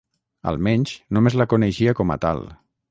[0.51, 2.45] Almenys, només la coneixia com a tal.